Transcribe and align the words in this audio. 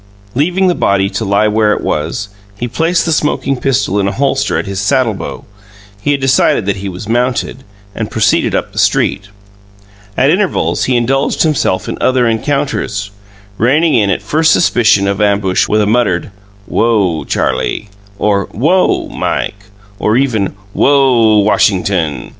Leaving 0.33 0.65
the 0.65 0.73
body 0.73 1.11
to 1.11 1.23
lie 1.23 1.47
where 1.47 1.73
it 1.73 1.81
was, 1.83 2.29
he 2.59 2.67
placed 2.67 3.05
the 3.05 3.11
smoking 3.11 3.55
pistol 3.55 3.99
in 3.99 4.07
a 4.07 4.11
holster 4.11 4.57
at 4.57 4.65
his 4.65 4.79
saddlebow 4.81 5.43
he 6.01 6.11
had 6.13 6.19
decided 6.19 6.65
that 6.65 6.77
he 6.77 6.89
was 6.89 7.07
mounted 7.07 7.63
and 7.93 8.09
proceeded 8.09 8.55
up 8.55 8.71
the 8.71 8.79
street. 8.79 9.27
At 10.17 10.31
intervals 10.31 10.85
he 10.85 10.97
indulged 10.97 11.43
himself 11.43 11.87
in 11.87 11.99
other 12.01 12.27
encounters, 12.27 13.11
reining 13.59 13.93
in 13.93 14.09
at 14.09 14.23
first 14.23 14.51
suspicion 14.51 15.07
of 15.07 15.21
ambush 15.21 15.67
with 15.67 15.81
a 15.81 15.85
muttered, 15.85 16.31
"Whoa, 16.65 17.23
Charlie!" 17.23 17.89
or 18.17 18.45
"Whoa, 18.45 19.07
Mike!" 19.09 19.65
or 19.99 20.17
even 20.17 20.55
"Whoa, 20.73 21.37
Washington!" 21.45 22.29